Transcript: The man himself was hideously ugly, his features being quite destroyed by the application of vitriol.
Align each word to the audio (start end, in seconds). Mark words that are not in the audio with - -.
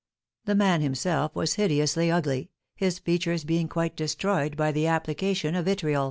The 0.45 0.55
man 0.55 0.81
himself 0.81 1.35
was 1.35 1.53
hideously 1.53 2.09
ugly, 2.09 2.49
his 2.75 2.97
features 2.97 3.43
being 3.43 3.67
quite 3.67 3.95
destroyed 3.95 4.57
by 4.57 4.71
the 4.71 4.87
application 4.87 5.53
of 5.53 5.65
vitriol. 5.65 5.99